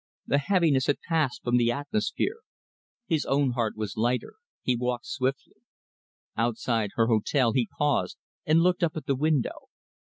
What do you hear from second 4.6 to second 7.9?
he walked swiftly. Outside her hotel he